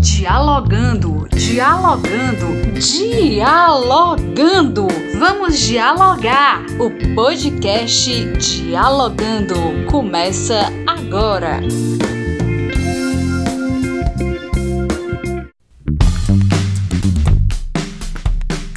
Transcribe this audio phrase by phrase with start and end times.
[0.00, 2.46] Dialogando, dialogando,
[2.78, 4.86] dialogando.
[5.18, 6.64] Vamos dialogar.
[6.78, 9.56] O podcast Dialogando
[9.90, 11.58] começa agora.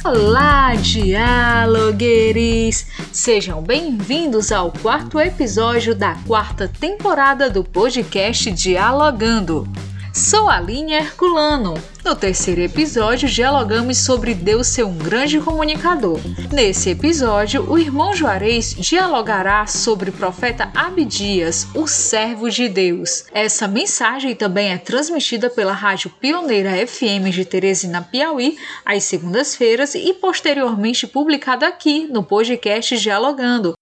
[0.04, 2.88] Olá, dialogueires!
[3.12, 9.68] Sejam bem-vindos ao quarto episódio da quarta temporada do podcast Dialogando.
[10.14, 11.72] Sou a Aline Herculano.
[12.04, 16.20] No terceiro episódio, dialogamos sobre Deus ser um grande comunicador.
[16.52, 23.24] Nesse episódio, o irmão Juarez dialogará sobre o profeta Abdias, o servo de Deus.
[23.32, 30.12] Essa mensagem também é transmitida pela Rádio Pioneira FM de Teresina, Piauí, às segundas-feiras e
[30.12, 33.72] posteriormente publicada aqui no podcast Dialogando.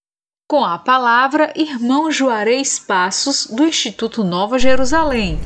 [0.49, 5.41] Com a palavra, irmão Juarez Passos, do Instituto Nova Jerusalém.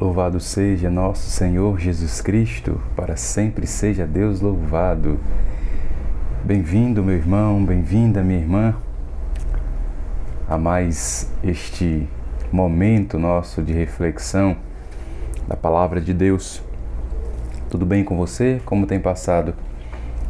[0.00, 5.18] Louvado seja nosso Senhor Jesus Cristo, para sempre seja Deus louvado.
[6.44, 8.76] Bem-vindo, meu irmão, bem-vinda, minha irmã,
[10.48, 12.08] a mais este
[12.52, 14.56] momento nosso de reflexão
[15.48, 16.62] da palavra de Deus.
[17.68, 18.62] Tudo bem com você?
[18.64, 19.52] Como tem passado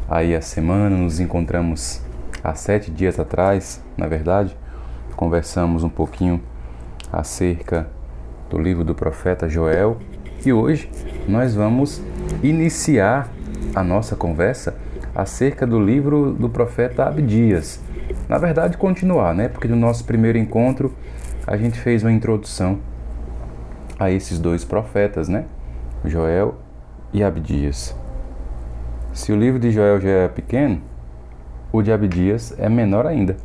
[0.08, 0.96] aí a semana?
[0.96, 2.00] Nos encontramos
[2.42, 4.56] há sete dias atrás, na verdade,
[5.14, 6.40] conversamos um pouquinho
[7.12, 7.97] acerca
[8.50, 9.98] do livro do profeta Joel.
[10.44, 10.90] E hoje
[11.26, 12.02] nós vamos
[12.42, 13.28] iniciar
[13.74, 14.76] a nossa conversa
[15.14, 17.80] acerca do livro do profeta Abdias.
[18.28, 19.48] Na verdade, continuar, né?
[19.48, 20.94] Porque no nosso primeiro encontro
[21.46, 22.78] a gente fez uma introdução
[23.98, 25.44] a esses dois profetas, né?
[26.04, 26.54] Joel
[27.12, 27.96] e Abdias.
[29.12, 30.80] Se o livro de Joel já é pequeno,
[31.72, 33.36] o de Abdias é menor ainda.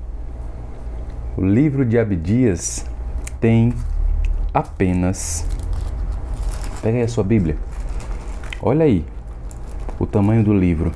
[1.35, 2.85] O livro de Abdias
[3.41, 3.73] tem
[4.53, 5.45] apenas.
[6.81, 7.57] Pega aí a sua Bíblia.
[8.61, 9.05] Olha aí
[9.99, 10.91] o tamanho do livro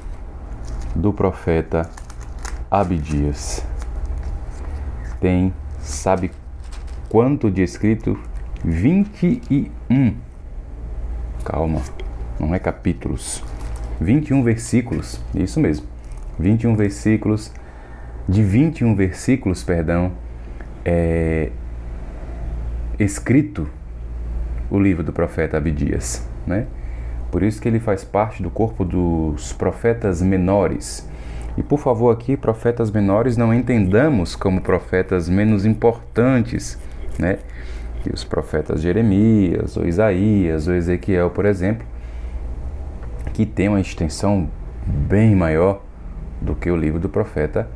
[0.96, 1.90] do profeta
[2.70, 3.66] Abdias.
[5.20, 6.32] Tem, sabe
[7.10, 8.20] quanto de escrito?
[8.64, 10.16] 21.
[11.44, 11.82] Calma,
[12.40, 13.44] não é capítulos.
[14.00, 15.88] 21 versículos, isso mesmo.
[16.38, 17.52] 21 versículos.
[18.28, 20.12] De 21 versículos, perdão,
[20.84, 21.50] é,
[23.00, 23.68] escrito
[24.70, 26.68] o livro do profeta Abdias, né?
[27.32, 31.08] Por isso que ele faz parte do corpo dos profetas menores.
[31.58, 36.78] E por favor, aqui, profetas menores, não entendamos como profetas menos importantes,
[37.20, 37.40] né?
[38.04, 41.86] Que os profetas Jeremias, ou Isaías, ou Ezequiel, por exemplo,
[43.34, 44.50] que tem uma extensão
[44.86, 45.82] bem maior
[46.42, 47.68] do que o livro do profeta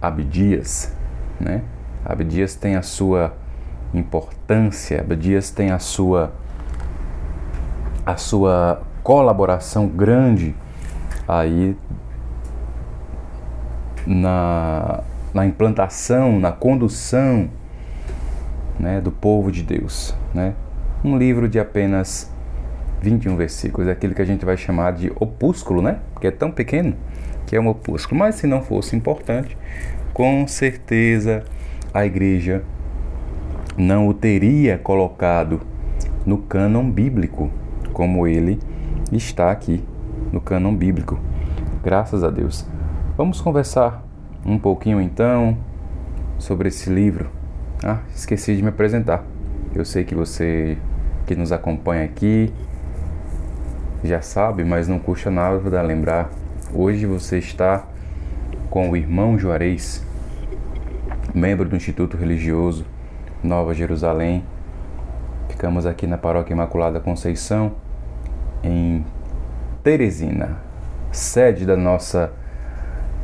[0.00, 0.94] Abdias,
[1.40, 1.62] né?
[2.04, 3.34] Abdias tem a sua
[3.94, 6.32] importância, Abdias tem a sua
[8.04, 10.54] a sua colaboração grande
[11.26, 11.74] aí
[14.06, 15.02] na,
[15.32, 17.48] na implantação, na condução
[18.78, 20.14] né, do povo de Deus.
[20.34, 20.54] Né?
[21.02, 22.30] Um livro de apenas
[23.00, 25.98] 21 versículos, é aquele que a gente vai chamar de opúsculo, né?
[26.12, 26.94] porque é tão pequeno
[27.46, 28.18] que é um opúsculo.
[28.18, 29.56] Mas se não fosse importante,
[30.12, 31.44] com certeza
[31.92, 32.62] a igreja
[33.76, 35.60] não o teria colocado
[36.24, 37.50] no cânon bíblico,
[37.92, 38.58] como ele
[39.12, 39.84] está aqui
[40.32, 41.18] no cânon bíblico.
[41.82, 42.64] Graças a Deus.
[43.16, 44.04] Vamos conversar
[44.46, 45.56] um pouquinho então
[46.38, 47.28] sobre esse livro.
[47.82, 49.24] Ah, esqueci de me apresentar.
[49.74, 50.78] Eu sei que você
[51.26, 52.52] que nos acompanha aqui
[54.04, 56.30] já sabe, mas não custa nada lembrar.
[56.72, 57.86] Hoje você está
[58.70, 60.04] com o irmão Juarez,
[61.34, 62.84] membro do Instituto Religioso
[63.44, 64.42] Nova Jerusalém.
[65.50, 67.72] Ficamos aqui na Paróquia Imaculada Conceição,
[68.62, 69.04] em
[69.82, 70.56] Teresina,
[71.12, 72.32] sede da nossa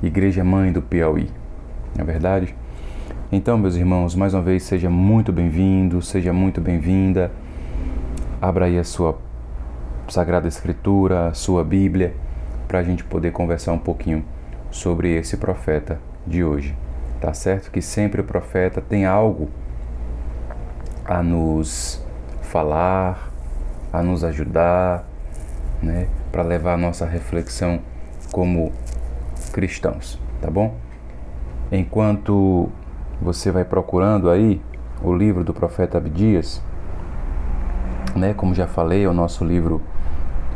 [0.03, 1.30] Igreja Mãe do Piauí.
[1.97, 2.54] Não é verdade?
[3.32, 7.32] Então, meus irmãos, mais uma vez, seja muito bem-vindo, seja muito bem-vinda.
[8.42, 9.18] Abra aí a sua
[10.06, 12.15] Sagrada Escritura, a sua Bíblia,
[12.68, 14.22] para a gente poder conversar um pouquinho
[14.71, 16.77] sobre esse profeta de hoje.
[17.21, 19.48] Tá certo que sempre o profeta tem algo
[21.10, 22.01] a nos
[22.41, 23.33] falar,
[23.92, 25.04] a nos ajudar,
[25.83, 27.80] né, para levar a nossa reflexão
[28.30, 28.71] como
[29.53, 30.77] cristãos, tá bom?
[31.72, 32.68] Enquanto
[33.21, 34.62] você vai procurando aí
[35.03, 36.62] o livro do profeta Abdias,
[38.15, 39.83] né, como já falei, é o nosso livro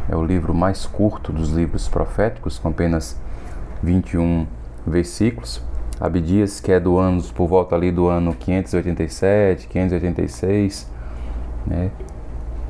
[0.08, 3.18] é o livro mais curto dos livros proféticos, com apenas
[3.82, 4.46] 21
[4.86, 5.62] versículos.
[6.04, 10.90] Abdias, que é do ano, por volta ali do ano 587, 586,
[11.66, 11.90] né?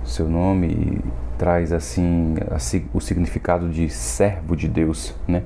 [0.04, 1.00] Seu nome
[1.36, 2.36] traz assim
[2.92, 5.42] o significado de servo de Deus, né?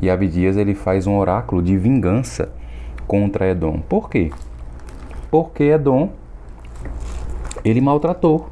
[0.00, 2.50] E Abdias ele faz um oráculo de vingança
[3.06, 3.78] contra Edom.
[3.80, 4.30] Por quê?
[5.30, 6.10] Porque Edom
[7.62, 8.48] ele maltratou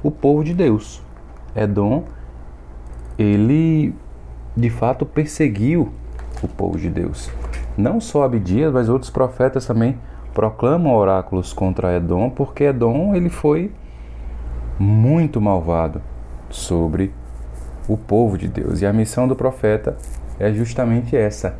[0.00, 1.02] o povo de Deus.
[1.56, 2.04] Edom
[3.18, 3.92] ele
[4.56, 5.90] de fato perseguiu
[6.40, 7.28] o povo de Deus.
[7.76, 9.98] Não só Abdias, mas outros profetas também
[10.34, 13.72] proclamam oráculos contra Edom, porque Edom ele foi
[14.78, 16.00] muito malvado
[16.48, 17.12] sobre
[17.88, 18.80] o povo de Deus.
[18.80, 19.96] E a missão do profeta
[20.38, 21.56] é justamente essa: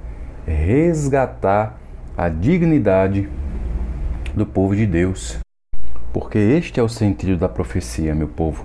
[0.46, 1.78] resgatar
[2.16, 3.28] a dignidade
[4.34, 5.38] do povo de Deus.
[6.12, 8.64] Porque este é o sentido da profecia, meu povo.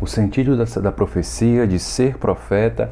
[0.00, 2.90] O sentido da, da profecia de ser profeta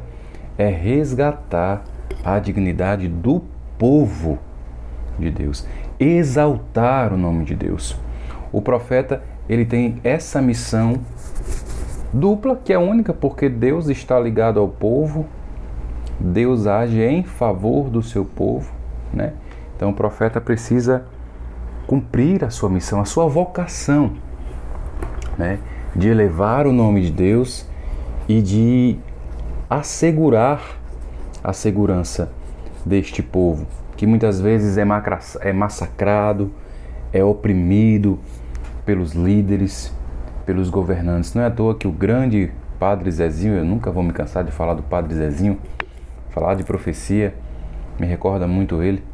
[0.57, 1.83] é resgatar
[2.25, 3.43] a dignidade do
[3.83, 4.39] povo
[5.19, 5.67] de Deus,
[5.99, 7.97] exaltar o nome de Deus.
[8.53, 11.01] O profeta, ele tem essa missão
[12.13, 15.27] dupla, que é única porque Deus está ligado ao povo,
[16.21, 18.73] Deus age em favor do seu povo,
[19.13, 19.33] né?
[19.75, 21.05] Então o profeta precisa
[21.85, 24.13] cumprir a sua missão, a sua vocação,
[25.37, 25.59] né?
[25.97, 27.67] De elevar o nome de Deus
[28.29, 28.97] e de
[29.69, 30.79] assegurar
[31.43, 32.31] a segurança
[32.85, 34.85] deste povo, que muitas vezes é,
[35.41, 36.53] é massacrado,
[37.13, 38.19] é oprimido
[38.85, 39.93] pelos líderes,
[40.45, 41.35] pelos governantes.
[41.35, 44.51] Não é à toa que o grande Padre Zezinho, eu nunca vou me cansar de
[44.51, 45.59] falar do Padre Zezinho,
[46.31, 47.35] falar de profecia,
[47.99, 49.05] me recorda muito ele.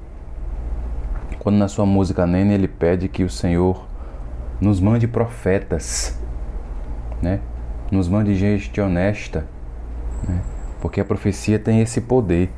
[1.38, 3.86] Quando na sua música Nene ele pede que o Senhor
[4.60, 6.18] nos mande profetas,
[7.20, 7.40] né?
[7.90, 9.46] Nos mande gente honesta,
[10.26, 10.40] né?
[10.80, 12.50] Porque a profecia tem esse poder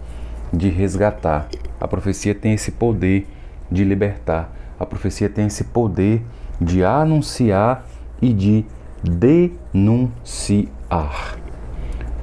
[0.52, 1.48] de resgatar.
[1.80, 3.26] A profecia tem esse poder
[3.70, 4.52] de libertar.
[4.78, 6.22] A profecia tem esse poder
[6.60, 7.86] de anunciar
[8.20, 8.64] e de
[9.02, 10.68] denunciar.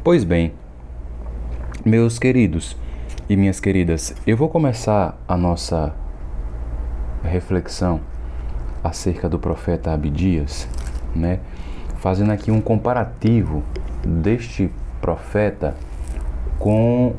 [0.03, 0.53] Pois bem,
[1.85, 2.77] meus queridos
[3.29, 5.93] e minhas queridas, eu vou começar a nossa
[7.23, 7.99] reflexão
[8.83, 10.67] acerca do profeta Abdias,
[11.15, 11.39] né?
[11.97, 13.63] Fazendo aqui um comparativo
[14.05, 14.71] deste
[15.01, 15.75] profeta
[16.59, 17.15] com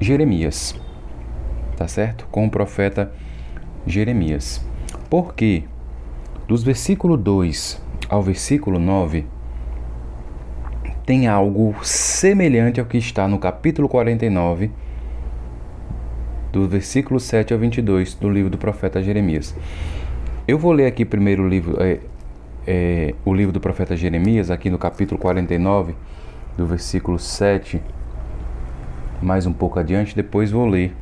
[0.00, 0.74] Jeremias,
[1.76, 2.26] tá certo?
[2.30, 3.12] Com o profeta
[3.86, 4.64] Jeremias.
[5.10, 5.64] Porque
[6.48, 9.26] dos versículo 2 ao versículo 9
[11.04, 14.70] tem algo semelhante ao que está no capítulo 49
[16.50, 19.54] do versículo 7 ao 22 do livro do profeta Jeremias.
[20.48, 22.00] Eu vou ler aqui primeiro o livro, é,
[22.66, 25.94] é, o livro do profeta Jeremias, aqui no capítulo 49,
[26.56, 27.80] do versículo 7
[29.22, 30.94] mais um pouco adiante, depois vou ler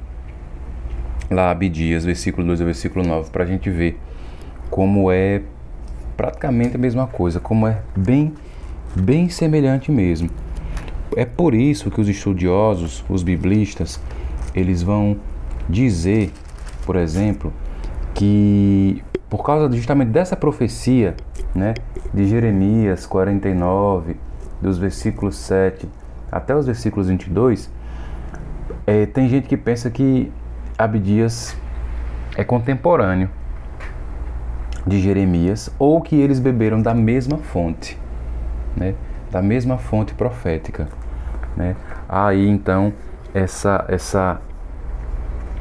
[1.30, 3.98] lá Abdias, versículo 2 ao versículo 9, para a gente ver
[4.70, 5.42] como é
[6.16, 8.34] praticamente a mesma coisa, como é bem,
[8.96, 10.28] bem semelhante mesmo.
[11.16, 14.00] É por isso que os estudiosos, os biblistas,
[14.54, 15.16] eles vão
[15.68, 16.32] dizer,
[16.84, 17.52] por exemplo,
[18.14, 21.14] que por causa justamente dessa profecia,
[21.54, 21.74] né,
[22.12, 24.16] de Jeremias 49,
[24.60, 25.88] dos versículos 7
[26.32, 27.70] até os versículos 22,
[28.88, 30.32] é, tem gente que pensa que
[30.78, 31.54] Abdias
[32.34, 33.28] é contemporâneo
[34.86, 37.98] de Jeremias ou que eles beberam da mesma fonte,
[38.74, 38.94] né?
[39.30, 40.88] da mesma fonte profética.
[41.54, 41.76] Né?
[42.08, 42.94] Aí então
[43.34, 44.40] essa, essa,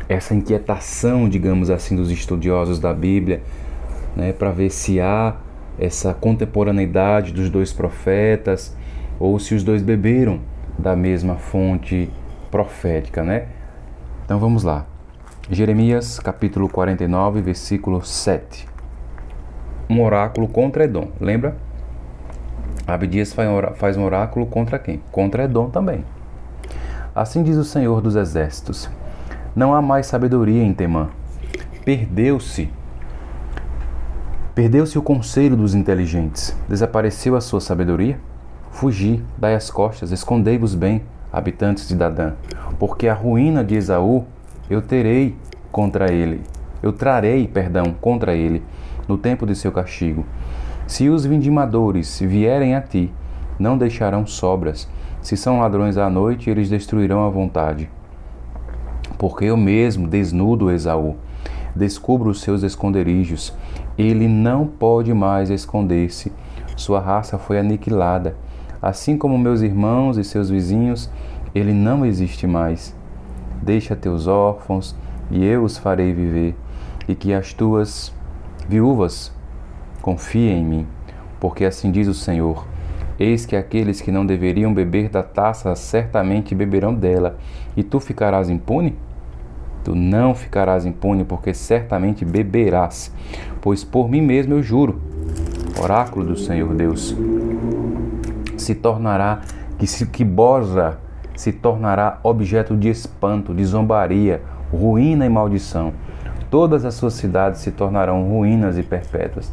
[0.08, 3.42] essa inquietação, digamos assim, dos estudiosos da Bíblia,
[4.16, 4.32] né?
[4.32, 5.36] para ver se há
[5.78, 8.74] essa contemporaneidade dos dois profetas
[9.20, 10.40] ou se os dois beberam
[10.80, 12.10] da mesma fonte
[12.52, 13.48] profética, né?
[14.26, 14.86] Então vamos lá.
[15.50, 18.68] Jeremias capítulo 49, versículo 7.
[19.90, 21.56] Um oráculo contra Edom, lembra?
[22.86, 23.34] Abdias
[23.76, 25.02] faz um oráculo contra quem?
[25.12, 26.04] Contra Edom também.
[27.16, 28.90] Assim diz o Senhor dos Exércitos:
[29.56, 31.10] Não há mais sabedoria em Temã.
[31.86, 32.70] Perdeu-se.
[34.54, 36.56] Perdeu-se o conselho dos inteligentes.
[36.68, 38.20] Desapareceu a sua sabedoria?
[38.72, 41.02] Fugi, dai as costas, escondei-vos bem
[41.32, 42.34] habitantes de Dadã,
[42.80, 44.26] porque a ruína de Esaú
[44.70, 45.36] eu terei
[45.72, 46.42] contra ele,
[46.82, 48.64] eu trarei, perdão, contra ele,
[49.08, 50.26] no tempo de seu castigo.
[50.86, 53.12] Se os vindimadores vierem a ti,
[53.60, 54.88] não deixarão sobras.
[55.22, 57.90] Se são ladrões à noite, eles destruirão à vontade.
[59.18, 61.16] Porque eu mesmo desnudo Esaú,
[61.76, 63.54] descubro os seus esconderijos.
[63.98, 66.32] Ele não pode mais esconder-se.
[66.76, 68.36] Sua raça foi aniquilada
[68.82, 71.10] Assim como meus irmãos e seus vizinhos,
[71.54, 72.96] ele não existe mais.
[73.62, 74.96] Deixa teus órfãos,
[75.32, 76.56] e eu os farei viver,
[77.08, 78.14] e que as tuas
[78.68, 79.34] viúvas
[80.02, 80.88] confia em mim,
[81.40, 82.66] porque assim diz o Senhor:
[83.20, 87.38] Eis que aqueles que não deveriam beber da taça certamente beberão dela,
[87.76, 88.96] e tu ficarás impune?
[89.84, 93.12] Tu não ficarás impune, porque certamente beberás,
[93.62, 95.02] pois por mim mesmo eu juro,
[95.82, 97.16] oráculo do Senhor Deus,
[98.62, 99.42] se tornará
[99.78, 101.00] que se que Bosra
[101.36, 105.94] se tornará objeto de espanto, de zombaria, ruína e maldição.
[106.50, 109.52] Todas as suas cidades se tornarão ruínas e perpétuas.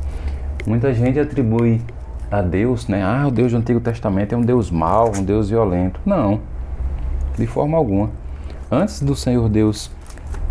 [0.66, 1.82] Muita gente atribui
[2.30, 3.02] a Deus, né?
[3.02, 6.00] Ah, o Deus do Antigo Testamento é um Deus mau, um Deus violento.
[6.06, 6.40] Não,
[7.36, 8.10] de forma alguma.
[8.70, 9.90] Antes do Senhor Deus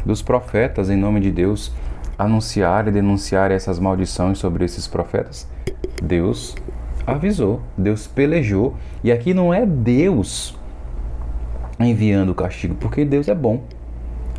[0.05, 1.73] dos profetas, em nome de Deus,
[2.17, 5.47] anunciar e denunciar essas maldições sobre esses profetas,
[6.01, 6.55] Deus
[7.05, 8.75] avisou, Deus pelejou.
[9.03, 10.57] E aqui não é Deus
[11.79, 13.61] enviando o castigo, porque Deus é bom.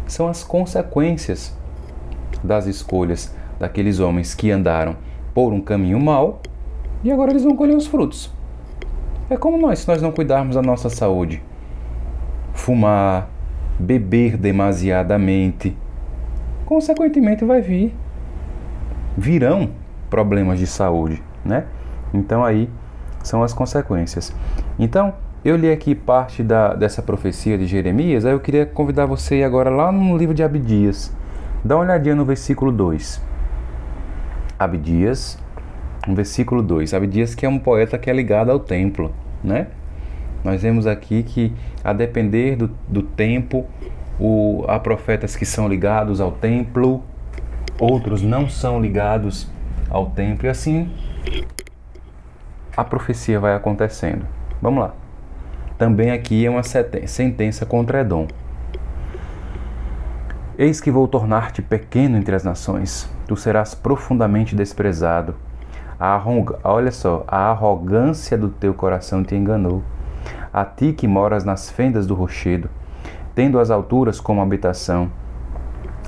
[0.07, 1.57] São as consequências
[2.43, 4.97] das escolhas daqueles homens que andaram
[5.33, 6.41] por um caminho mau
[7.03, 8.33] e agora eles vão colher os frutos.
[9.31, 11.43] É como nós, se nós não cuidarmos da nossa saúde.
[12.53, 13.29] Fumar,
[13.79, 15.77] beber demasiadamente,
[16.67, 17.95] consequentemente vai vir
[19.17, 19.71] virão
[20.11, 21.65] problemas de saúde, né?
[22.15, 22.71] Então aí
[23.23, 24.33] são as consequências.
[24.79, 29.43] Então, eu li aqui parte da, dessa profecia de Jeremias, aí eu queria convidar você
[29.43, 31.13] agora lá no livro de Abdias.
[31.65, 33.21] Dá uma olhadinha no versículo 2.
[34.59, 35.39] Abdias,
[36.07, 36.95] no versículo 2.
[36.95, 39.67] Abdias que é um poeta que é ligado ao templo, né?
[40.43, 41.53] Nós vemos aqui que,
[41.83, 43.67] a depender do, do tempo,
[44.21, 47.03] o, há profetas que são ligados ao templo,
[47.79, 49.51] outros não são ligados
[49.91, 50.91] ao templo, e assim
[52.77, 54.27] a profecia vai acontecendo.
[54.61, 54.95] Vamos lá.
[55.79, 58.27] Também aqui é uma sentença contra Edom.
[60.57, 65.35] Eis que vou tornar-te pequeno entre as nações, tu serás profundamente desprezado.
[65.99, 66.21] A
[66.63, 69.83] olha só, a arrogância do teu coração te enganou
[70.53, 72.71] a ti que moras nas fendas do rochedo,
[73.35, 75.11] tendo as alturas como habitação,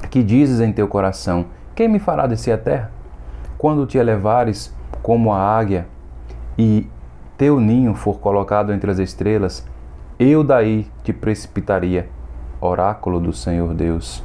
[0.08, 2.92] que dizes em teu coração: Quem me fará descer a terra?
[3.58, 5.86] Quando te elevares como a águia
[6.58, 6.88] e
[7.36, 9.66] teu ninho for colocado entre as estrelas,
[10.18, 12.08] eu daí te precipitaria,
[12.60, 14.24] oráculo do Senhor Deus.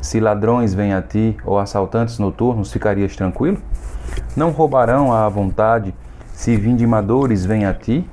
[0.00, 3.58] Se ladrões vêm a ti ou assaltantes noturnos, ficarias tranquilo?
[4.36, 5.94] Não roubarão à vontade
[6.32, 8.08] se vindimadores vêm a ti?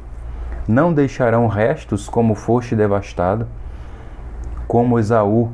[0.67, 3.47] Não deixarão restos como foste devastado,
[4.67, 5.51] como Esaú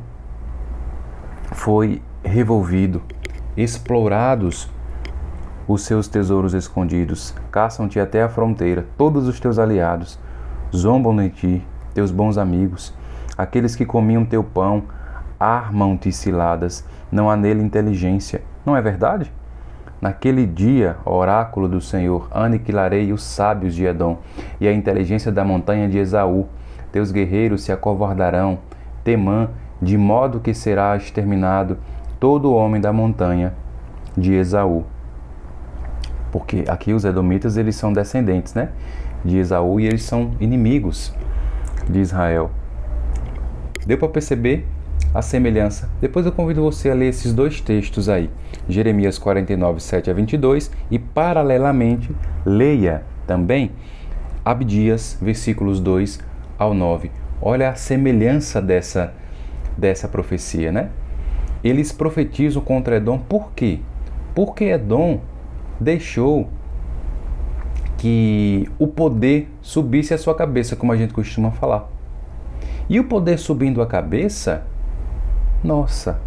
[1.51, 3.01] foi revolvido,
[3.57, 4.69] explorados
[5.69, 10.17] os seus tesouros escondidos, caçam-te até a fronteira, todos os teus aliados,
[10.75, 12.91] zombam de ti, teus bons amigos,
[13.38, 14.85] aqueles que comiam teu pão,
[15.39, 19.31] armam-te ciladas, não há nele inteligência, não é verdade?
[20.01, 24.17] Naquele dia, oráculo do Senhor, aniquilarei os sábios de Edom
[24.59, 26.47] e a inteligência da montanha de Esaú.
[26.91, 28.57] Teus guerreiros se acovardarão,
[29.03, 29.49] Temã,
[29.79, 31.77] de modo que será exterminado
[32.19, 33.53] todo o homem da montanha
[34.17, 34.83] de Esaú.
[36.31, 38.69] Porque aqui os edomitas eles são descendentes, né,
[39.24, 41.13] de Esaú e eles são inimigos
[41.89, 42.51] de Israel.
[43.86, 44.67] Deu para perceber
[45.13, 45.89] a semelhança.
[46.00, 48.29] Depois eu convido você a ler esses dois textos aí,
[48.67, 52.12] Jeremias 49, 7 a 22, e paralelamente
[52.45, 53.71] leia também
[54.45, 56.19] Abdias, versículos 2
[56.57, 57.12] ao 9.
[57.41, 59.13] Olha a semelhança dessa,
[59.77, 60.89] dessa profecia, né?
[61.63, 63.79] Eles profetizam contra Edom por quê?
[64.33, 65.21] Porque Edom
[65.79, 66.50] deixou
[67.98, 71.89] que o poder subisse a sua cabeça, como a gente costuma falar.
[72.89, 74.63] E o poder subindo a cabeça
[75.63, 76.21] nossa,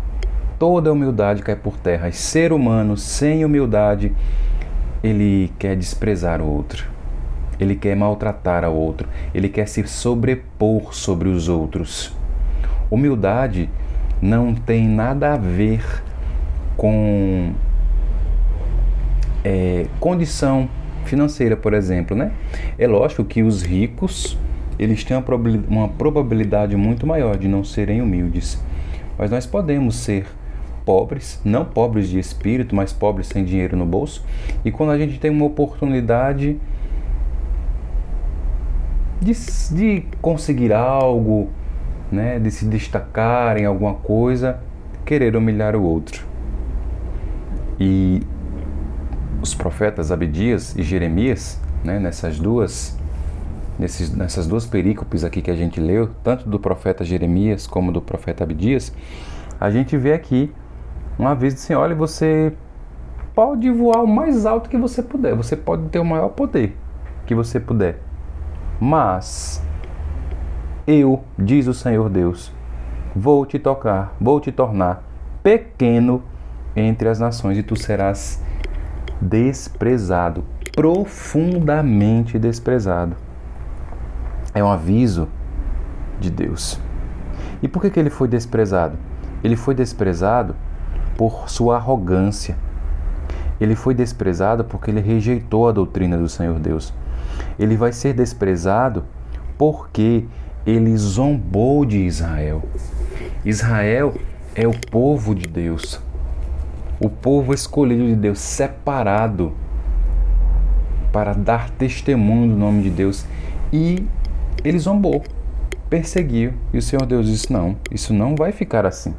[0.59, 2.09] toda humildade cai por terra.
[2.09, 4.15] E ser humano sem humildade,
[5.03, 6.87] ele quer desprezar o outro.
[7.59, 9.09] Ele quer maltratar o outro.
[9.35, 12.15] Ele quer se sobrepor sobre os outros.
[12.91, 13.71] Humildade
[14.21, 15.83] não tem nada a ver
[16.77, 17.53] com
[19.45, 20.69] é, condição
[21.05, 22.33] financeira, por exemplo, né?
[22.79, 24.39] É lógico que os ricos
[24.79, 25.17] eles têm
[25.69, 28.63] uma probabilidade muito maior de não serem humildes.
[29.19, 30.27] Mas nós podemos ser
[30.85, 34.25] pobres, não pobres de espírito, mas pobres sem dinheiro no bolso.
[34.65, 36.59] E quando a gente tem uma oportunidade
[39.21, 39.33] de,
[39.73, 41.49] de conseguir algo,
[42.11, 44.59] né, de se destacar em alguma coisa,
[45.05, 46.27] querer humilhar o outro.
[47.79, 48.23] E
[49.43, 52.97] os profetas Abdias e Jeremias, né, nessas duas
[53.79, 58.01] nesses, nessas duas perícopes aqui que a gente leu, tanto do profeta Jeremias como do
[58.01, 58.95] profeta Abdias,
[59.61, 60.53] a gente vê aqui
[61.19, 62.53] um aviso assim, olha, você
[63.35, 66.77] pode voar o mais alto que você puder, você pode ter o maior poder
[67.27, 68.01] que você puder.
[68.81, 69.63] Mas
[70.87, 72.53] eu, diz o Senhor Deus,
[73.15, 75.05] vou te tocar, vou te tornar
[75.43, 76.23] pequeno
[76.75, 78.43] entre as nações e tu serás
[79.23, 83.15] desprezado, profundamente desprezado.
[84.53, 85.29] É um aviso
[86.21, 86.81] de Deus.
[87.63, 88.99] E por que, que ele foi desprezado?
[89.45, 90.57] Ele foi desprezado
[91.17, 92.57] por sua arrogância.
[93.61, 96.93] Ele foi desprezado porque ele rejeitou a doutrina do Senhor Deus.
[97.59, 99.05] Ele vai ser desprezado
[99.57, 100.25] porque
[100.67, 102.63] ele zombou de Israel.
[103.45, 104.15] Israel
[104.55, 106.01] é o povo de Deus,
[107.03, 109.53] o povo escolhido de Deus, separado
[111.13, 113.27] para dar testemunho do nome de Deus.
[113.73, 114.07] E
[114.65, 115.23] ele zombou,
[115.91, 116.53] perseguiu.
[116.73, 119.15] E o Senhor Deus disse: Não, isso não vai ficar assim.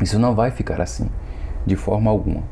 [0.00, 1.08] Isso não vai ficar assim,
[1.66, 2.42] de forma alguma.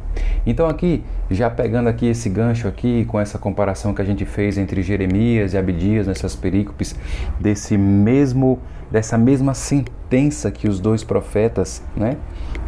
[0.44, 4.58] Então aqui, já pegando aqui esse gancho aqui, com essa comparação que a gente fez
[4.58, 6.96] entre Jeremias e Abdias nessas perícopes,
[7.38, 8.58] desse mesmo,
[8.90, 12.16] dessa mesma sentença que os dois profetas né,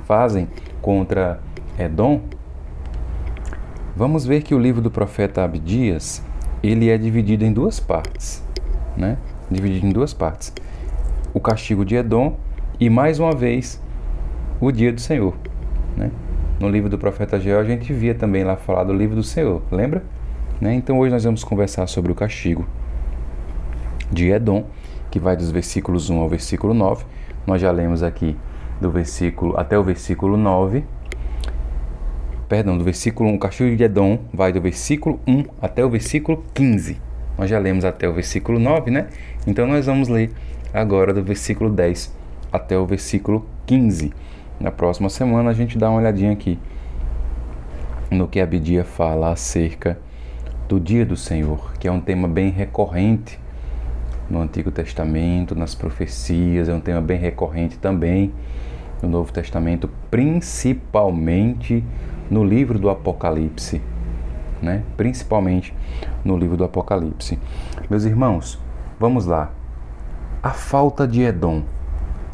[0.04, 0.48] fazem
[0.80, 1.40] contra
[1.78, 2.22] Edom,
[3.96, 6.22] vamos ver que o livro do profeta Abdias,
[6.62, 8.42] ele é dividido em duas partes,
[8.96, 9.18] né?
[9.50, 10.52] Dividido em duas partes.
[11.32, 12.36] O castigo de Edom
[12.80, 13.80] e mais uma vez
[14.60, 15.34] o dia do Senhor,
[15.96, 16.10] né?
[16.60, 19.62] No livro do profeta Geo a gente via também lá falar do livro do Senhor,
[19.70, 20.02] lembra?
[20.60, 20.74] Né?
[20.74, 22.66] Então hoje nós vamos conversar sobre o castigo
[24.10, 24.64] de Edom,
[25.10, 27.04] que vai dos versículos 1 ao versículo 9.
[27.46, 28.36] Nós já lemos aqui
[28.80, 30.84] do versículo até o versículo 9.
[32.48, 36.44] Perdão, do versículo 1, o castigo de Edom vai do versículo 1 até o versículo
[36.54, 36.98] 15.
[37.36, 39.08] Nós já lemos até o versículo 9, né?
[39.46, 40.32] Então nós vamos ler
[40.72, 42.14] agora do versículo 10
[42.50, 44.12] até o versículo 15.
[44.58, 46.58] Na próxima semana a gente dá uma olhadinha aqui
[48.10, 49.98] no que Abidia fala acerca
[50.66, 53.38] do dia do Senhor, que é um tema bem recorrente
[54.28, 58.32] no Antigo Testamento, nas profecias, é um tema bem recorrente também
[59.02, 61.84] no Novo Testamento, principalmente
[62.30, 63.80] no livro do Apocalipse,
[64.60, 64.82] né?
[64.96, 65.74] Principalmente
[66.24, 67.38] no livro do Apocalipse.
[67.88, 68.60] Meus irmãos,
[68.98, 69.50] vamos lá.
[70.42, 71.62] A falta de Edom.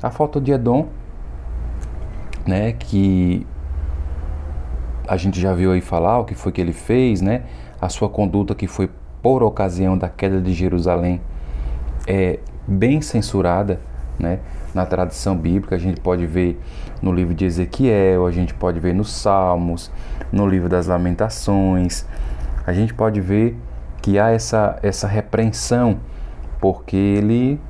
[0.03, 0.89] A falta de Edom
[2.47, 3.47] né, que
[5.07, 7.43] a gente já viu aí falar o que foi que ele fez, né?
[7.81, 8.91] A sua conduta que foi
[9.23, 11.21] por ocasião da queda de Jerusalém
[12.07, 13.81] é bem censurada,
[14.19, 14.41] né?
[14.75, 16.61] Na tradição bíblica a gente pode ver
[17.01, 19.91] no livro de Ezequiel, a gente pode ver nos Salmos,
[20.33, 22.05] no livro das Lamentações,
[22.67, 23.57] a gente pode ver
[24.03, 26.01] que há essa essa repreensão
[26.61, 27.61] porque ele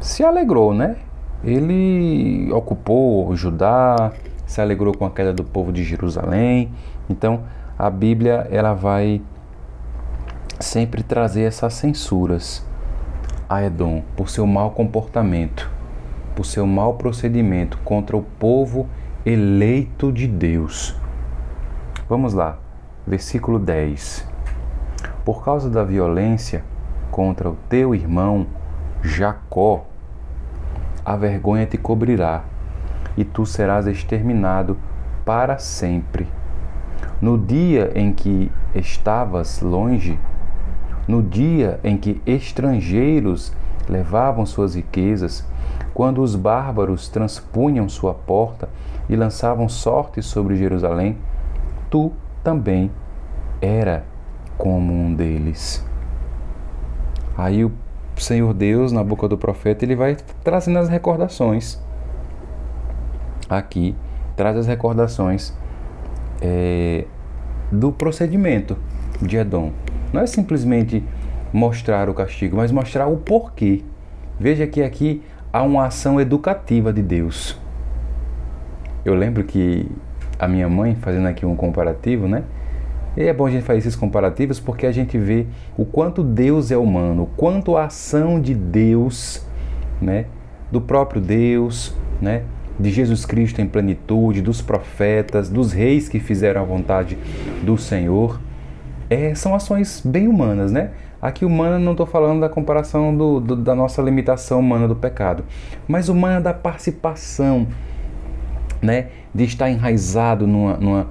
[0.00, 0.96] se alegrou, né?
[1.44, 4.12] ele ocupou Judá,
[4.46, 6.72] se alegrou com a queda do povo de Jerusalém.
[7.08, 7.42] Então,
[7.78, 9.20] a Bíblia ela vai
[10.60, 12.64] sempre trazer essas censuras
[13.48, 15.70] a Edom por seu mau comportamento,
[16.34, 18.88] por seu mau procedimento contra o povo
[19.24, 20.96] eleito de Deus.
[22.08, 22.58] Vamos lá,
[23.06, 24.28] versículo 10.
[25.24, 26.64] Por causa da violência
[27.10, 28.46] contra o teu irmão
[29.02, 29.86] Jacó,
[31.04, 32.44] a vergonha te cobrirá,
[33.16, 34.76] e tu serás exterminado
[35.24, 36.26] para sempre.
[37.20, 40.18] No dia em que estavas longe,
[41.06, 43.52] no dia em que estrangeiros
[43.88, 45.44] levavam suas riquezas,
[45.94, 48.68] quando os bárbaros transpunham sua porta
[49.08, 51.18] e lançavam sorte sobre Jerusalém,
[51.90, 52.90] tu também
[53.60, 54.04] era
[54.56, 55.84] como um deles.
[57.36, 57.72] Aí o
[58.16, 61.78] Senhor Deus, na boca do profeta, ele vai trazendo as recordações.
[63.48, 63.94] Aqui,
[64.36, 65.52] traz as recordações
[66.40, 67.04] é,
[67.70, 68.76] do procedimento
[69.20, 69.72] de Edom.
[70.12, 71.04] Não é simplesmente
[71.52, 73.82] mostrar o castigo, mas mostrar o porquê.
[74.38, 77.60] Veja que aqui há uma ação educativa de Deus.
[79.04, 79.90] Eu lembro que
[80.38, 82.44] a minha mãe, fazendo aqui um comparativo, né?
[83.16, 86.70] E é bom a gente fazer esses comparativos porque a gente vê o quanto Deus
[86.70, 89.46] é humano, o quanto a ação de Deus,
[90.00, 90.24] né,
[90.70, 92.44] do próprio Deus, né,
[92.80, 97.18] de Jesus Cristo em plenitude, dos profetas, dos reis que fizeram a vontade
[97.62, 98.40] do Senhor,
[99.10, 100.92] é, são ações bem humanas, né?
[101.22, 105.44] Aqui humana não estou falando da comparação do, do, da nossa limitação humana do pecado,
[105.86, 107.68] mas humana da participação,
[108.82, 109.06] né?
[109.32, 111.06] De estar enraizado numa, numa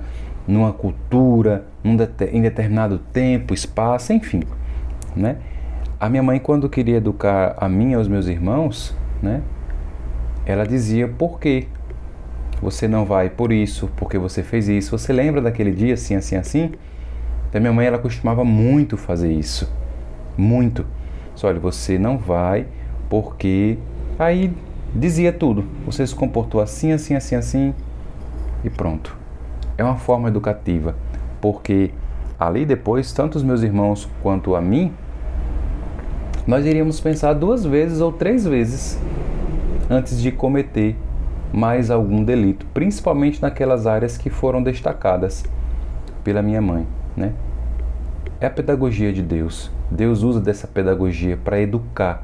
[0.48, 1.96] numa cultura, num
[2.32, 4.42] em determinado tempo, espaço, enfim,
[5.16, 5.38] né?
[5.98, 9.42] A minha mãe, quando queria educar a mim e aos meus irmãos, né?
[10.46, 11.68] Ela dizia por quê?
[12.62, 14.98] você não vai por isso, porque você fez isso.
[14.98, 16.72] Você lembra daquele dia assim, assim, assim?
[17.54, 19.70] A minha mãe ela costumava muito fazer isso,
[20.42, 20.86] muito.
[21.36, 22.66] Só olha, você não vai
[23.10, 23.78] porque
[24.18, 24.54] aí
[24.94, 25.66] dizia tudo.
[25.86, 27.74] Você se comportou assim, assim, assim, assim
[28.64, 29.16] e pronto.
[29.78, 30.96] É uma forma educativa,
[31.40, 31.92] porque
[32.40, 34.92] ali depois tanto os meus irmãos quanto a mim
[36.46, 39.00] nós iríamos pensar duas vezes ou três vezes
[39.90, 40.96] antes de cometer
[41.54, 45.44] mais algum delito, principalmente naquelas áreas que foram destacadas
[46.24, 47.34] pela minha mãe, né?
[48.42, 49.70] É a pedagogia de Deus.
[49.92, 52.24] Deus usa dessa pedagogia para educar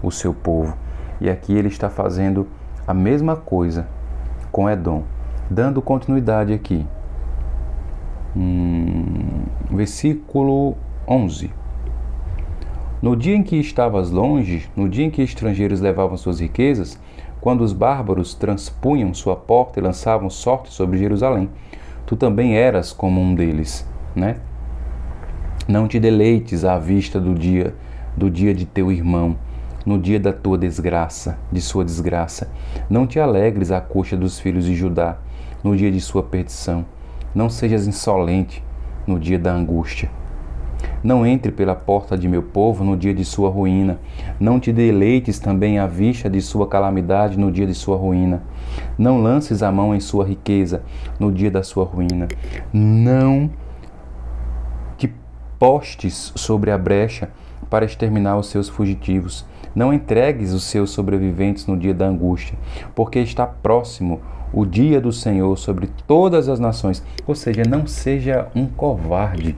[0.00, 0.76] o seu povo.
[1.20, 2.46] E aqui ele está fazendo
[2.86, 3.88] a mesma coisa
[4.52, 5.02] com Edom,
[5.50, 6.86] dando continuidade aqui.
[8.36, 10.76] Hum, versículo
[11.08, 11.50] 11.
[13.02, 16.96] No dia em que estavas longe, no dia em que estrangeiros levavam suas riquezas,
[17.40, 21.50] quando os bárbaros transpunham sua porta e lançavam sorte sobre Jerusalém.
[22.06, 24.36] Tu também eras como um deles, né?
[25.68, 27.74] Não te deleites à vista do dia
[28.16, 29.36] do dia de teu irmão,
[29.84, 32.50] no dia da tua desgraça, de sua desgraça.
[32.88, 35.18] Não te alegres à coxa dos filhos de Judá,
[35.62, 36.86] no dia de sua perdição.
[37.34, 38.64] Não sejas insolente
[39.06, 40.08] no dia da angústia.
[41.04, 43.98] Não entre pela porta de meu povo no dia de sua ruína.
[44.40, 48.42] Não te deleites também à vista de sua calamidade no dia de sua ruína.
[48.98, 50.82] Não lances a mão em sua riqueza
[51.20, 52.28] no dia da sua ruína.
[52.72, 53.50] Não
[55.58, 57.30] postes sobre a brecha
[57.68, 59.44] para exterminar os seus fugitivos.
[59.74, 62.56] Não entregues os seus sobreviventes no dia da angústia,
[62.94, 64.20] porque está próximo
[64.52, 67.02] o dia do Senhor sobre todas as nações.
[67.26, 69.54] Ou seja, não seja um covarde.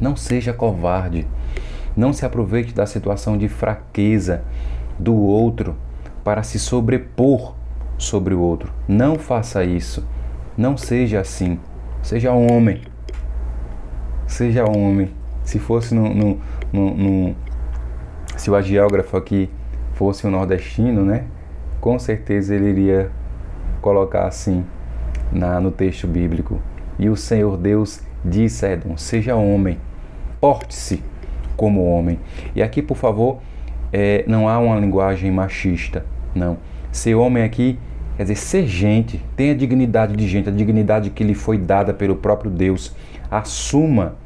[0.00, 1.26] Não seja covarde.
[1.96, 4.42] Não se aproveite da situação de fraqueza
[4.98, 5.76] do outro
[6.24, 7.54] para se sobrepor
[7.98, 8.72] sobre o outro.
[8.88, 10.04] Não faça isso.
[10.56, 11.58] Não seja assim.
[12.02, 12.82] Seja homem.
[14.30, 15.10] Seja homem.
[15.44, 16.40] Se fosse no, no,
[16.72, 17.36] no, no
[18.36, 19.50] se o agiógrafo aqui
[19.94, 21.24] fosse um nordestino, né?
[21.80, 23.10] Com certeza ele iria
[23.82, 24.64] colocar assim
[25.32, 26.60] na, no texto bíblico.
[26.98, 29.78] E o Senhor Deus disse a Edom: Seja homem
[30.40, 31.02] porte-se
[31.56, 32.18] como homem.
[32.54, 33.38] E aqui, por favor,
[33.92, 36.56] é, não há uma linguagem machista, não.
[36.90, 37.78] Ser homem aqui
[38.16, 42.16] quer dizer ser gente, tenha dignidade de gente, a dignidade que lhe foi dada pelo
[42.16, 42.94] próprio Deus.
[43.30, 44.16] Assuma,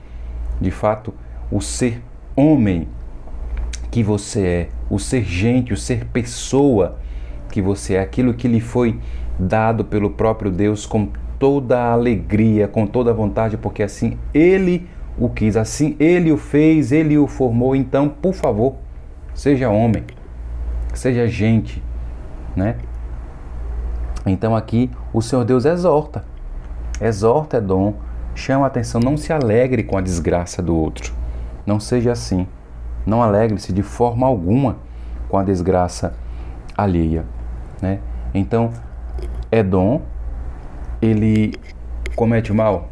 [0.60, 1.12] de fato,
[1.50, 2.02] o ser
[2.34, 2.88] homem
[3.90, 6.98] que você é, o ser gente, o ser pessoa
[7.50, 8.98] que você é, aquilo que lhe foi
[9.38, 14.88] dado pelo próprio Deus com toda a alegria, com toda a vontade, porque assim ele
[15.18, 17.76] o quis, assim ele o fez, ele o formou.
[17.76, 18.74] Então, por favor,
[19.34, 20.04] seja homem,
[20.92, 21.82] seja gente,
[22.56, 22.76] né?
[24.26, 26.24] Então aqui o Senhor Deus exorta,
[27.00, 27.94] exorta Edom,
[28.34, 31.12] chama a atenção, não se alegre com a desgraça do outro,
[31.66, 32.46] não seja assim,
[33.06, 34.76] não alegre-se de forma alguma
[35.28, 36.14] com a desgraça
[36.76, 37.24] alheia,
[37.80, 38.00] né?
[38.32, 38.70] Então
[39.50, 40.02] Edom
[41.00, 41.54] ele
[42.16, 42.90] comete mal,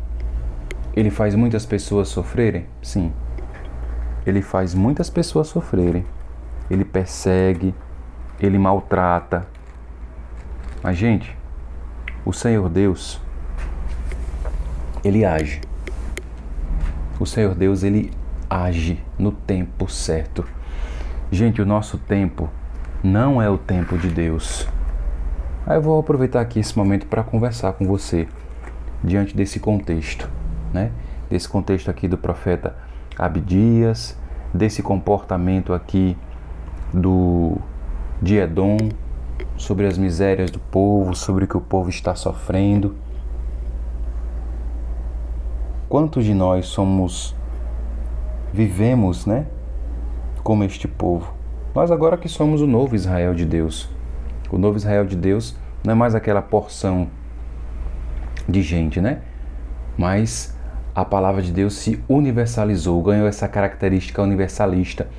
[0.94, 2.66] ele faz muitas pessoas sofrerem?
[2.82, 3.12] Sim.
[4.26, 6.04] Ele faz muitas pessoas sofrerem.
[6.70, 7.74] Ele persegue,
[8.38, 9.46] ele maltrata.
[10.82, 11.34] Mas, gente,
[12.26, 13.21] o Senhor Deus,
[15.04, 15.60] ele age.
[17.18, 18.10] O Senhor Deus, ele
[18.48, 20.44] age no tempo certo.
[21.30, 22.50] Gente, o nosso tempo
[23.02, 24.68] não é o tempo de Deus.
[25.66, 28.28] Aí eu vou aproveitar aqui esse momento para conversar com você
[29.02, 30.28] diante desse contexto
[30.72, 30.90] né?
[31.28, 32.74] desse contexto aqui do profeta
[33.18, 34.16] Abdias,
[34.52, 36.16] desse comportamento aqui
[36.92, 37.56] do
[38.20, 38.76] de Edom,
[39.56, 42.94] sobre as misérias do povo, sobre o que o povo está sofrendo.
[45.92, 47.36] Quantos de nós somos
[48.50, 49.44] vivemos, né,
[50.42, 51.34] como este povo?
[51.74, 53.90] Nós agora que somos o novo Israel de Deus.
[54.50, 57.08] O novo Israel de Deus não é mais aquela porção
[58.48, 59.18] de gente, né?
[59.94, 60.56] Mas
[60.94, 65.10] a palavra de Deus se universalizou, ganhou essa característica universalista,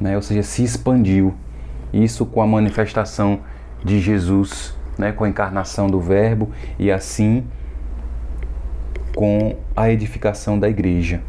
[0.00, 0.14] né?
[0.14, 1.34] ou seja, se expandiu.
[1.92, 3.40] Isso com a manifestação
[3.84, 5.10] de Jesus, né?
[5.10, 7.44] com a encarnação do Verbo e assim
[9.16, 11.22] com a edificação da igreja.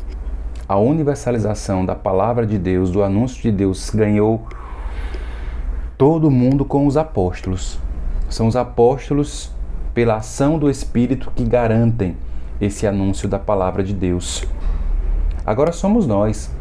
[0.68, 4.46] A universalização da palavra de Deus, do anúncio de Deus, ganhou
[5.98, 7.80] todo mundo com os apóstolos.
[8.30, 9.54] São os apóstolos,
[9.94, 12.18] pela ação do Espírito, que garantem
[12.60, 14.46] esse anúncio da palavra de Deus.
[15.46, 16.52] Agora somos nós,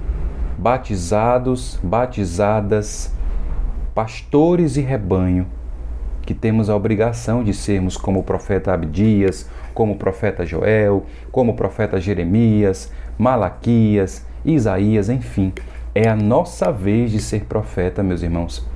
[0.57, 3.13] batizados, batizadas,
[3.93, 5.49] pastores e rebanho,
[6.23, 11.53] que temos a obrigação de sermos como o profeta Abdias, como o profeta Joel, como
[11.53, 15.53] o profeta Jeremias, Malaquias, Isaías, enfim.
[15.95, 18.67] É a nossa vez de ser profeta, meus irmãos.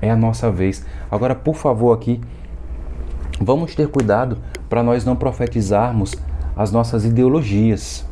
[0.00, 0.84] É a nossa vez.
[1.10, 2.22] Agora, por favor, aqui,
[3.38, 6.14] vamos ter cuidado para nós não profetizarmos
[6.56, 8.08] as nossas ideologias.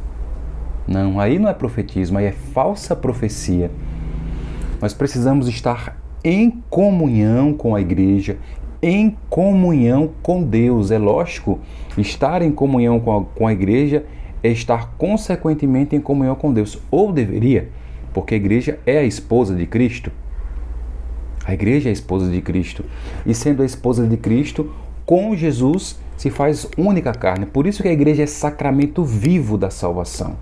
[0.87, 3.71] Não, aí não é profetismo, aí é falsa profecia.
[4.83, 8.37] Nós precisamos estar em comunhão com a igreja,
[8.83, 10.91] em comunhão com Deus.
[10.91, 11.61] É lógico,
[11.97, 14.05] estar em comunhão com a, com a igreja
[14.43, 16.79] é estar consequentemente em comunhão com Deus.
[16.91, 17.69] Ou deveria,
[18.13, 20.11] porque a igreja é a esposa de Cristo.
[21.45, 22.85] A igreja é a esposa de Cristo.
[23.25, 24.73] E sendo a esposa de Cristo,
[25.07, 27.47] com Jesus se faz única carne.
[27.47, 30.37] Por isso que a igreja é sacramento vivo da salvação.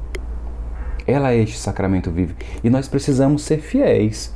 [1.06, 2.34] Ela é este sacramento vivo.
[2.62, 4.34] E nós precisamos ser fiéis.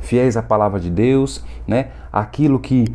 [0.00, 1.88] Fiéis à palavra de Deus, né?
[2.12, 2.86] Aquilo que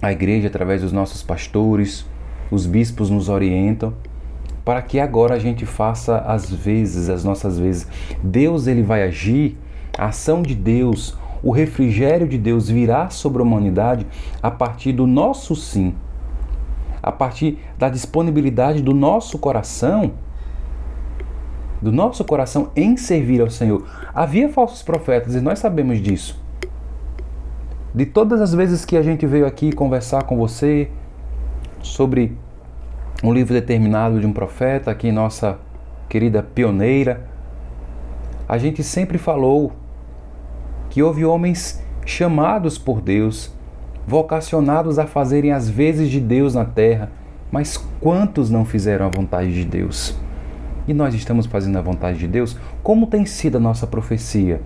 [0.00, 2.06] a igreja, através dos nossos pastores,
[2.50, 3.92] os bispos nos orientam,
[4.64, 7.88] para que agora a gente faça as vezes, as nossas vezes.
[8.22, 9.56] Deus ele vai agir,
[9.96, 14.06] a ação de Deus, o refrigério de Deus virá sobre a humanidade
[14.42, 15.94] a partir do nosso sim,
[17.02, 20.12] a partir da disponibilidade do nosso coração,
[21.80, 23.84] do nosso coração em servir ao Senhor.
[24.14, 26.47] Havia falsos profetas e nós sabemos disso.
[27.94, 30.90] De todas as vezes que a gente veio aqui conversar com você
[31.80, 32.36] sobre
[33.24, 35.58] um livro determinado de um profeta, aqui nossa
[36.08, 37.26] querida pioneira,
[38.46, 39.72] a gente sempre falou
[40.90, 43.52] que houve homens chamados por Deus,
[44.06, 47.10] vocacionados a fazerem as vezes de Deus na terra,
[47.50, 50.14] mas quantos não fizeram a vontade de Deus?
[50.86, 52.56] E nós estamos fazendo a vontade de Deus?
[52.82, 54.60] Como tem sido a nossa profecia?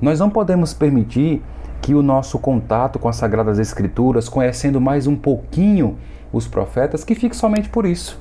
[0.00, 1.42] Nós não podemos permitir
[1.80, 5.96] que o nosso contato com as Sagradas Escrituras, conhecendo mais um pouquinho
[6.32, 8.20] os profetas, que fique somente por isso.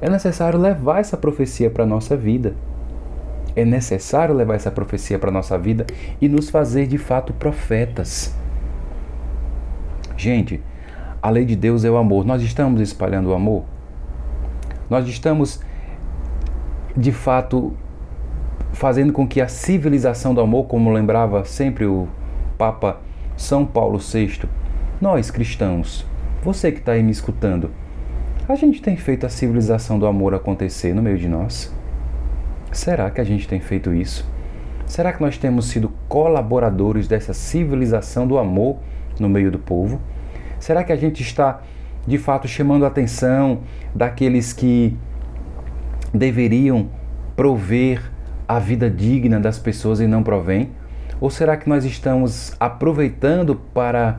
[0.00, 2.54] É necessário levar essa profecia para a nossa vida.
[3.54, 5.86] É necessário levar essa profecia para a nossa vida
[6.20, 8.34] e nos fazer de fato profetas.
[10.16, 10.62] Gente,
[11.20, 12.24] a lei de Deus é o amor.
[12.24, 13.64] Nós estamos espalhando o amor?
[14.88, 15.60] Nós estamos,
[16.96, 17.74] de fato,
[18.72, 22.08] fazendo com que a civilização do amor, como lembrava sempre o
[22.60, 23.00] Papa
[23.38, 24.42] São Paulo VI,
[25.00, 26.06] nós cristãos,
[26.42, 27.70] você que está aí me escutando,
[28.46, 31.74] a gente tem feito a civilização do amor acontecer no meio de nós?
[32.70, 34.30] Será que a gente tem feito isso?
[34.84, 38.76] Será que nós temos sido colaboradores dessa civilização do amor
[39.18, 39.98] no meio do povo?
[40.58, 41.62] Será que a gente está
[42.06, 43.60] de fato chamando a atenção
[43.94, 44.94] daqueles que
[46.12, 46.90] deveriam
[47.34, 48.02] prover
[48.46, 50.78] a vida digna das pessoas e não provém?
[51.20, 54.18] Ou será que nós estamos aproveitando para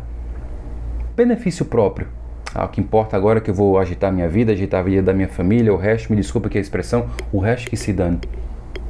[1.16, 2.08] benefício próprio?
[2.54, 5.02] Ah, o que importa agora é que eu vou agitar minha vida, agitar a vida
[5.02, 8.20] da minha família, o resto, me desculpa que a expressão, o resto que se dane.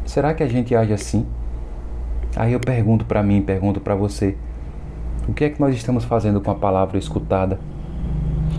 [0.03, 1.25] Será que a gente age assim?
[2.35, 4.35] Aí eu pergunto para mim, pergunto para você:
[5.27, 7.59] o que é que nós estamos fazendo com a palavra escutada?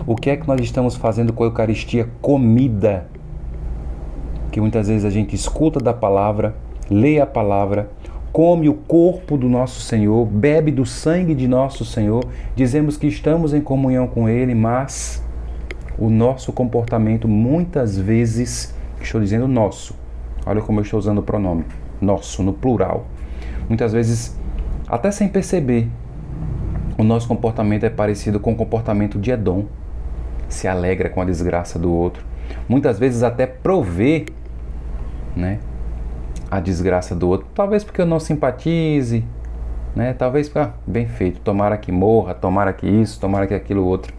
[0.07, 3.07] O que é que nós estamos fazendo com a Eucaristia comida?
[4.51, 6.55] Que muitas vezes a gente escuta da palavra,
[6.89, 7.89] lê a palavra,
[8.33, 13.53] come o corpo do nosso Senhor, bebe do sangue de nosso Senhor, dizemos que estamos
[13.53, 15.23] em comunhão com Ele, mas
[15.99, 19.95] o nosso comportamento muitas vezes, estou dizendo nosso,
[20.47, 21.63] olha como eu estou usando o pronome,
[22.01, 23.05] nosso, no plural.
[23.69, 24.35] Muitas vezes,
[24.87, 25.87] até sem perceber,
[26.97, 29.65] o nosso comportamento é parecido com o comportamento de Edom,
[30.49, 32.25] se alegra com a desgraça do outro,
[32.67, 34.25] muitas vezes até prover,
[35.35, 35.59] né?
[36.53, 39.25] A desgraça do outro, talvez porque eu não simpatize,
[39.95, 40.13] né?
[40.13, 44.13] Talvez, ah, bem feito, tomara que morra, tomara que isso, tomara que aquilo outro.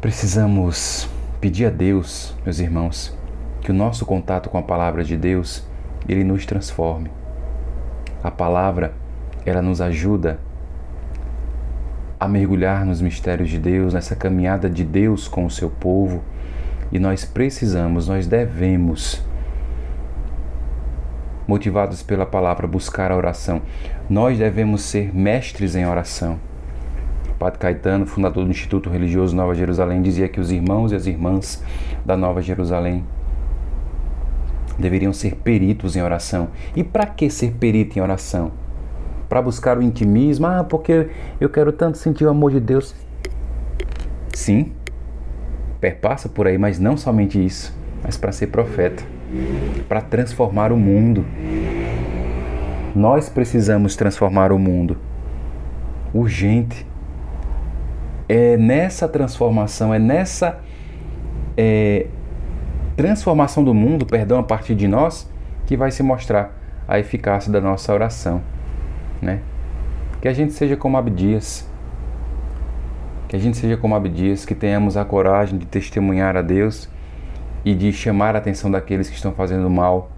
[0.00, 1.08] Precisamos
[1.40, 3.18] pedir a Deus, meus irmãos,
[3.60, 5.66] que o nosso contato com a palavra de Deus,
[6.08, 7.10] ele nos transforme.
[8.22, 8.92] A palavra,
[9.44, 10.38] ela nos ajuda
[12.20, 16.22] a mergulhar nos mistérios de Deus, nessa caminhada de Deus com o seu povo,
[16.92, 19.28] e nós precisamos, nós devemos
[21.50, 23.60] motivados pela palavra, buscar a oração.
[24.08, 26.38] Nós devemos ser mestres em oração.
[27.40, 31.60] Padre Caetano, fundador do Instituto Religioso Nova Jerusalém, dizia que os irmãos e as irmãs
[32.06, 33.04] da Nova Jerusalém
[34.78, 36.50] deveriam ser peritos em oração.
[36.76, 38.52] E para que ser perito em oração?
[39.28, 40.46] Para buscar o intimismo?
[40.46, 41.08] Ah, porque
[41.40, 42.94] eu quero tanto sentir o amor de Deus.
[44.32, 44.70] Sim,
[45.80, 49.02] perpassa por aí, mas não somente isso, mas para ser profeta
[49.88, 51.24] para transformar o mundo.
[52.94, 54.98] Nós precisamos transformar o mundo.
[56.12, 56.86] urgente.
[58.28, 60.60] É nessa transformação, é nessa
[61.56, 62.06] é,
[62.96, 65.28] transformação do mundo, perdão, a partir de nós,
[65.66, 68.40] que vai se mostrar a eficácia da nossa oração,
[69.20, 69.40] né?
[70.20, 71.68] Que a gente seja como Abdias,
[73.28, 76.88] que a gente seja como Abdias, que tenhamos a coragem de testemunhar a Deus
[77.64, 80.10] e de chamar a atenção daqueles que estão fazendo mal,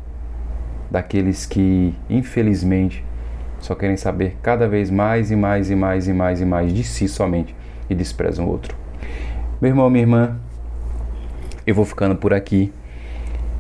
[0.90, 3.05] daqueles que, infelizmente,
[3.59, 6.85] só querem saber cada vez mais e mais e mais e mais e mais de
[6.85, 7.55] si somente
[7.88, 8.76] e desprezam o outro.
[9.61, 10.37] Meu irmão, minha irmã,
[11.66, 12.72] eu vou ficando por aqui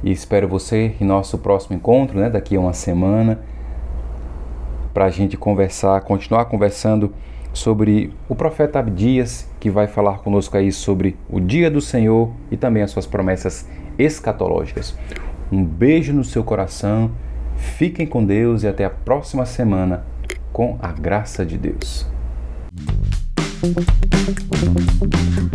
[0.02, 3.38] e espero você em nosso próximo encontro, né, daqui a uma semana,
[4.92, 7.14] para a gente conversar, continuar conversando
[7.52, 12.56] sobre o profeta Abdias, que vai falar conosco aí sobre o dia do Senhor e
[12.56, 14.96] também as suas promessas escatológicas.
[15.50, 17.10] Um beijo no seu coração,
[17.56, 20.04] fiquem com Deus e até a próxima semana,
[20.52, 22.06] com a graça de Deus.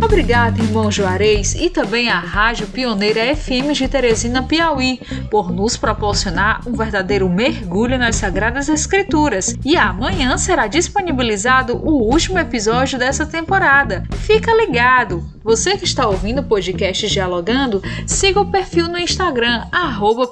[0.02, 6.66] Obrigada, irmão Juarez, e também à Rádio Pioneira FM de Teresina, Piauí, por nos proporcionar
[6.66, 9.54] um verdadeiro mergulho nas Sagradas Escrituras.
[9.64, 14.04] E amanhã será disponibilizado o último episódio dessa temporada.
[14.22, 15.22] Fica ligado!
[15.44, 20.30] Você que está ouvindo o podcast Dialogando, siga o perfil no Instagram, arroba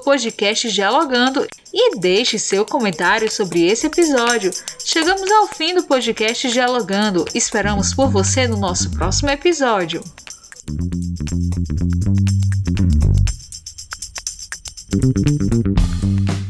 [0.71, 4.51] Dialogando e deixe seu comentário sobre esse episódio.
[4.83, 7.25] Chegamos ao fim do podcast Dialogando.
[7.33, 10.01] Esperamos por você no nosso próximo episódio.
[15.03, 16.46] Música